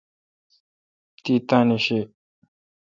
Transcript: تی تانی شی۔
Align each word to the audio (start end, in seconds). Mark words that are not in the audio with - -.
تی 1.23 1.33
تانی 1.47 1.77
شی۔ 1.85 1.99